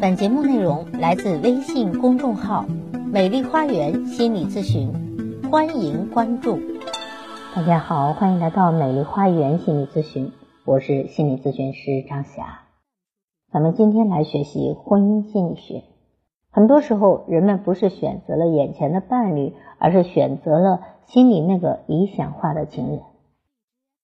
[0.00, 2.64] 本节目内容来自微信公众号
[3.12, 4.90] “美丽花园心理咨询”，
[5.52, 6.58] 欢迎关注。
[7.54, 10.32] 大家好，欢迎来到美丽花园心理咨询，
[10.64, 12.62] 我是心理咨询师张霞。
[13.52, 15.82] 咱们今天来学习婚姻心理学。
[16.50, 23.00] 很多时候，人们不是选择了眼前的伴侣，而是选择了心里那个理想化的情人。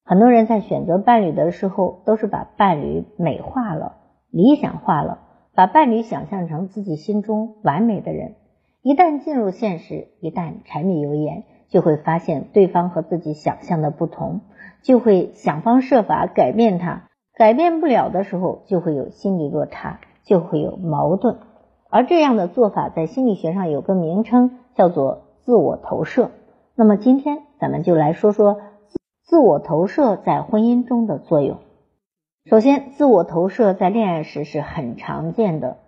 [0.04, 3.96] 很多人在选择伴侣的时候，都是把伴侣美化了、
[4.31, 5.21] 理想化了。
[5.56, 8.34] 把伴侣想象成自己心中完美的人，
[8.82, 14.42] 一旦进入现实，一旦柴米油盐，就会发现对方和自己想象的不同，
[14.82, 17.04] 就会想方设法改变他。
[17.34, 21.38] 改变不了的时候，就会有心理落差，就会有矛盾。
[21.88, 26.32] 而这样的做法，在心理学上有个名称，叫做自我投射。
[26.74, 28.58] 那么今天咱们就来说说
[29.24, 31.60] 自我投射在婚姻中的作用。
[32.48, 35.78] 首先，自我投射在恋爱时是很常见的。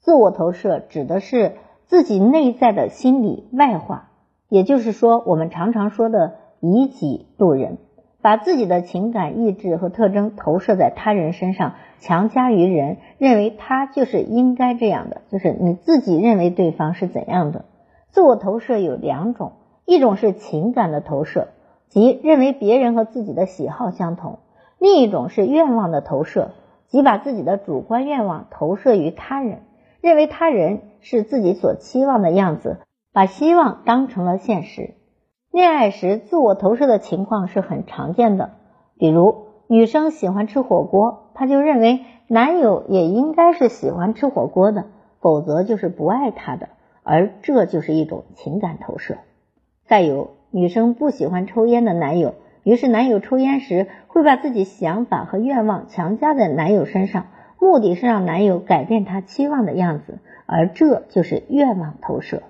[0.00, 1.52] 自我投射指的是
[1.86, 4.10] 自己内在的心理外化，
[4.50, 7.78] 也就是说，我们常常说的以己度人，
[8.20, 17.64] 把自己的情感、意志和特征投射在他人身上，强加于人，认为他就是应该这样的，就是你自己认为对方是怎样的。
[18.10, 19.52] 自我投射有两种，
[19.86, 21.48] 一种是情感的投射，
[21.88, 24.40] 即认为别人和自己的喜好相同。
[24.84, 26.50] 另一种是愿望的投射，
[26.88, 29.62] 即把自己的主观愿望投射于他人，
[30.02, 34.92] 认为他人是自己所期望的样子，把希望当成了现实。
[35.50, 38.50] 恋爱时自我投射的情况是很常见的，
[38.98, 44.84] 比如女生喜欢吃火锅，她就认为男友也应该是喜欢吃火锅的，
[45.18, 46.68] 否则就是不爱她的，
[47.02, 49.16] 而这就是一种情感投射。
[49.86, 52.34] 再有，女生不喜欢抽烟的男友。
[52.64, 57.26] 于是，男友抽烟时会把自己想法和愿望强加在男友身上，
[57.60, 62.42] 目的是让男友改变他期望的样子，而这就是愿望投射。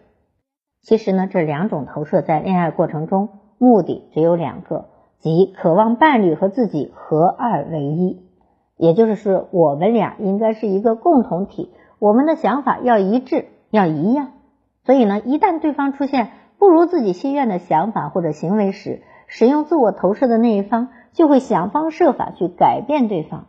[0.82, 3.28] 其实呢，这两种投射在恋爱过程中
[3.58, 4.86] 目的只有两个，
[5.18, 8.22] 即渴望伴侣和自己合二为一，
[8.76, 14.28] 也就是说，我们俩应该是一个共同体，我们的想法要一致，要一样。
[14.84, 16.28] 所以呢，一旦对方出现
[16.58, 19.02] 不如自己心愿的想法或者行为时，
[19.36, 23.46] 使用自我投射的那一方就会想方设法去改变对方，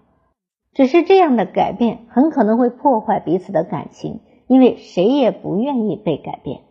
[0.74, 6.62] 只是这样的改变很可能会破坏彼此的感情，因为谁也不愿意被改变。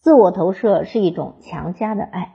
[0.00, 2.34] 自我投射是一种强加的爱。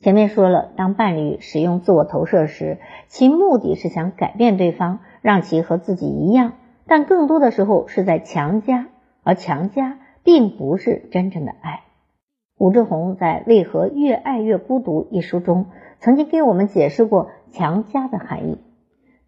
[0.00, 8.88] 前面说了，当伴侣使用自我投射时，其目的是想改变对方，让其和自己一样，但更多的时候是在强加，
[9.22, 11.84] 而强加并不是真正的爱。
[12.58, 15.66] 武志红在《为何越爱越孤独》一书中，
[16.00, 18.58] 曾经给我们解释过强加的含义。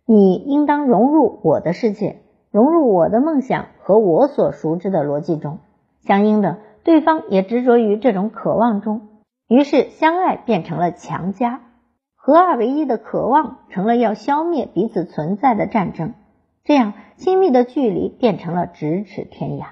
[0.05, 5.61] 你应当融入我的世界，融入我的梦想和我所熟知的逻辑中。
[6.01, 9.03] 相应的，对方也执着于这种渴望中，
[9.47, 11.61] 于是相爱变成了强加，
[12.17, 16.15] 合二为一的渴望成了要消灭彼此存在的战争。
[16.65, 19.67] 这样，亲密的距离变成了咫尺天涯。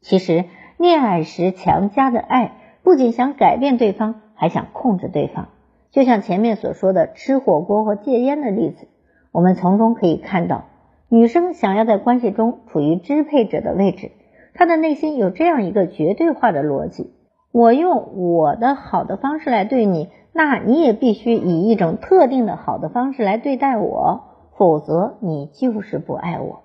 [0.00, 0.46] 其实，
[0.78, 2.56] 恋爱时强加的爱。
[2.88, 5.48] 不仅想改变对方，还想控制对方。
[5.90, 8.88] 就像前面所说的吃火锅和戒烟的例子，
[9.30, 10.64] 我们从中可以看到，
[11.10, 14.10] 女生想要在关系中处于支配者的位置，
[14.54, 17.12] 她的内心有这样一个绝对化的逻辑：
[17.52, 24.22] 我用我的好的方式来对你，那你也必须以一种特定的好的方式来对待我，
[24.56, 26.62] 否则你就是不爱我。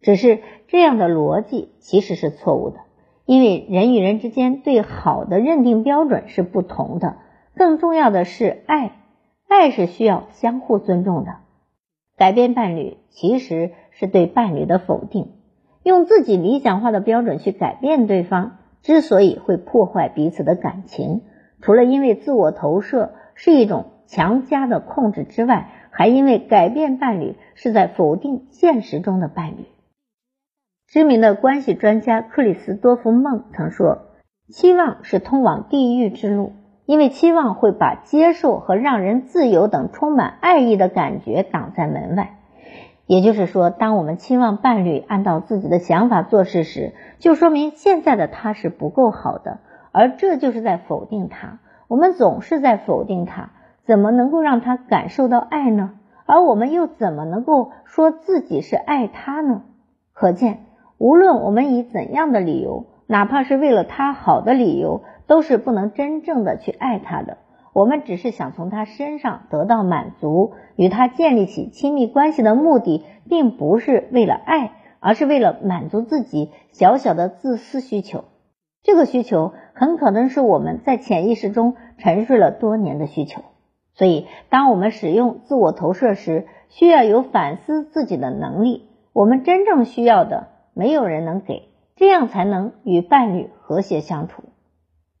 [0.00, 0.38] 只是
[0.68, 2.78] 这样的逻辑其实是错误的。
[3.30, 7.18] 因为人与人之间对好的认定标准是不同的，
[7.54, 8.90] 更重要的是爱，
[9.46, 11.36] 爱是需要相互尊重的。
[12.16, 15.28] 改变伴侣其实是对伴侣的否定，
[15.84, 21.20] 用自己理想化的标准去改变对方，之所以会破坏彼此的感情，
[21.60, 29.66] 除了因为自我投射是一种强加的控制之外，还因为改变伴侣是在否定现实中的伴侣。
[30.90, 34.08] 知名的关系专家克里斯多夫·孟曾说
[34.50, 36.52] ：“期望是通往地狱之路，
[36.84, 42.38] 因为期望会把接受和让人自由等充满爱意的感觉挡在门外。
[43.06, 49.60] 也就是说，当我们期望伴侣按照自己的想法做事时，就说明现在的他是不够好的，
[49.92, 51.60] 而这就是在否定他。
[51.86, 53.50] 我们总是在否定他，
[53.84, 55.92] 怎么能够让他感受到爱呢？
[56.26, 59.62] 而我们又怎么能够说自己是爱他呢？
[60.12, 60.64] 可见。”
[61.00, 67.38] 无论我们以怎样的理由，哪怕是为了他好的理由，都是不能真正的去爱他的。
[67.72, 78.24] 我们只是想从他身上得到满足，与他建立起亲密关系的目的，并不是为了爱，而是为了满足自己小小的自私需求。
[78.82, 83.40] 这个需求很可能是我们在潜意识中沉睡了多年的需求。
[83.94, 88.90] 所以，当我们使用自我投射时，需要有反思自己的能力。
[89.14, 94.44] 我们真正需要的，没有人能给，这样才能与伴侣和谐相处。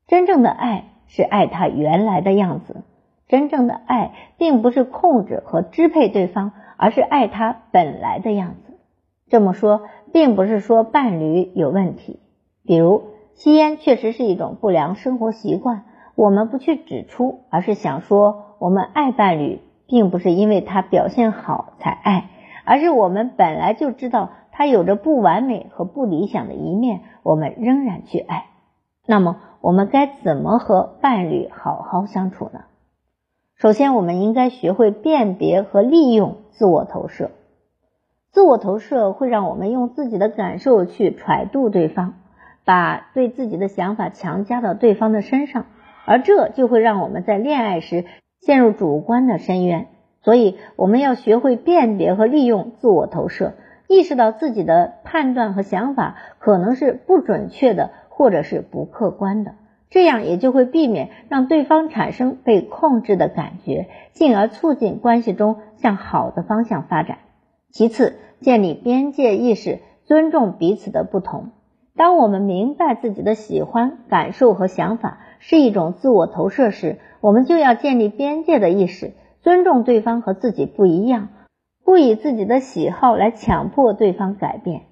[0.06, 2.82] 真正的爱是爱他原来的样子。
[3.28, 8.78] 真正的爱并不是控制和支配对方，而是爱他本来的样子。
[9.28, 9.82] 这么说，
[10.12, 12.18] 并不是说伴侣有问题。
[12.64, 13.02] 比如，
[13.34, 15.84] 吸烟确实是一种不良生活习惯，
[16.16, 22.30] 我们不去指出，而是想说，我们爱伴侣，并不是因为他表现好才爱，
[22.64, 24.30] 而是我们本来就知道
[24.60, 28.44] 他有着不完美和不理想的一面，我们仍然去爱。
[29.06, 32.64] 那么，我们该怎么和伴侣好好相处呢？
[33.56, 37.30] 首先，我们应该学会辨别和利用自我投射。
[38.32, 42.16] 自我投射会让我们用自己的感受去揣度对方，
[42.66, 45.64] 把对自己的想法强加到对方的身上，
[46.04, 48.04] 而这就会让我们在恋爱时
[48.42, 49.86] 陷入主观的深渊。
[50.20, 53.54] 所以，我们要学会辨别和利用自我投射，
[53.90, 59.56] 意识到自己的判断和想法可能是不准确的，或者是不客观的。
[59.88, 67.18] 这样也就会避免让对方产生被控制的感觉，进而促进关系中向好的方向发展。
[67.72, 71.50] 其次，建立边界意识，尊重彼此的不同。
[71.96, 81.30] 当我们明白自己的喜欢、感受和想法是一种自我投射时，我们就要建立边界的意识，尊重对方和自己不一样，
[81.84, 84.82] 不以自己的喜好来强迫对方改变。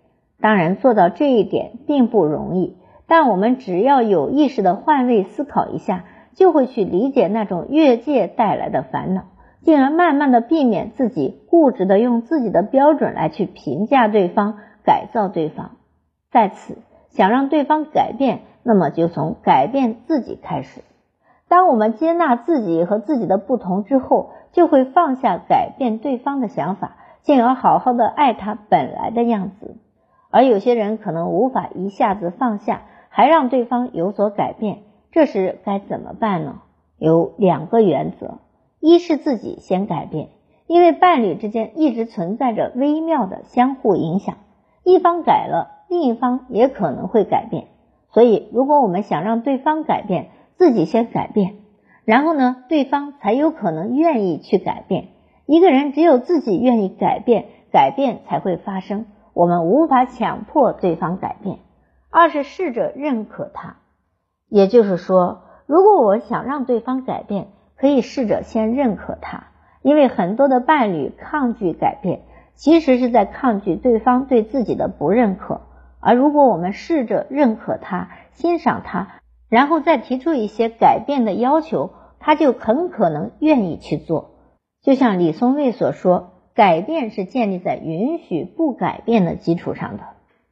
[0.41, 2.77] 当然，做到这一点并不容易。
[3.07, 6.05] 但我们只要有意识的换位思考一下，
[6.35, 9.23] 就会去理解那种越界带来的烦恼，
[9.63, 15.77] 进而慢慢的避免自己固执的用自己的标准来去评价对方、改造对方。
[16.31, 16.77] 在此，
[17.09, 20.83] 想让对方改变，那么就从改变自己开始。
[21.49, 29.77] 当我们接纳自己和自己的不同之后，就会放下改变对方的想法，进而好好的爱他本来的样子。
[30.31, 32.83] 而有些人可能无法一下子放下。
[33.11, 34.81] 还让对方有所改变，
[35.11, 36.61] 这时该怎么办呢？
[36.99, 38.39] 有两个原则：
[38.79, 40.29] 一是自己先改变，
[40.69, 44.37] 因为伴侣之间一直存在着微妙的相互影响，
[44.85, 47.69] 一方改了，另一方也可能会改变。
[48.11, 51.55] 所以，如果我们想让对方改变，自己先改变，
[52.05, 55.09] 然后呢，对方才有可能愿意去改变。
[55.47, 59.07] 一个人只有自己愿意改变，改变才会发生。
[59.35, 61.61] 我们无法强迫对方改变。
[62.11, 63.77] 二是试着认可他，
[64.49, 69.49] 也就是说，如果我想让对方改变，可以试着先认可他，
[69.83, 72.23] 因为很多的伴侣抗拒改变，
[72.55, 75.61] 其实是在抗拒对方对自己的不认可。
[76.01, 79.18] 而如果我们试着认可他、欣赏他，
[79.49, 84.31] 然后再提出一些改变的要求，他就很可能愿意去做。
[84.83, 90.03] 就像李松蔚所说，改变是建立在允许不改变的基础上的。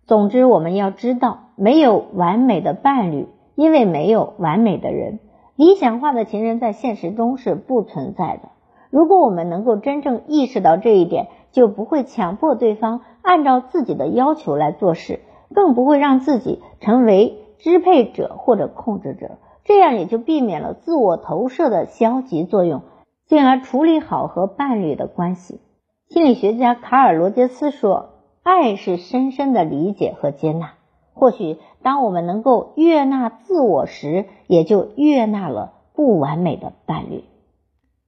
[0.07, 5.19] 总之，我们要知道，没有完美的伴侣，因为没有完美的人。
[5.57, 8.51] 理想化的情人在现实中是不存在的。
[8.91, 15.21] 如果我们能够真正意识到这一点，就不会强迫对方按照自己的要求来做事，
[15.55, 19.39] 更不会让自己成为支配者或者控制者。
[19.65, 22.83] 这样也就避免了自我投射的消极作用，
[23.27, 25.61] 进而处理好和伴侣的关系。
[26.09, 28.11] 心理学家卡尔·罗杰斯说。
[28.49, 30.75] 爱是深深的理解和接纳。
[31.15, 37.25] 或许，当我们能够悦纳自我时，也就悦纳了不完美的伴侣。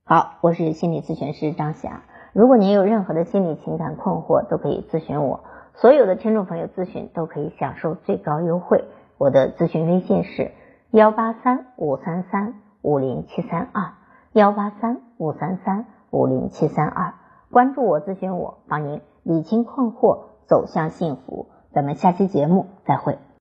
[0.05, 2.05] 好，我是心理咨询师张霞。
[2.33, 5.40] 如果您有任何的心理情感困惑，都可以咨询我。
[5.75, 8.85] 所有的听众朋友咨询都可以享受最高优惠。
[9.18, 10.52] 我的咨询微信是
[10.90, 13.92] 幺八三五三三五零七三二
[14.32, 17.14] 幺八三五三三五零七三二。
[17.50, 20.28] 关注我，咨询我，帮您理清困惑。
[20.46, 23.18] 走向幸福，咱们下期节目再会。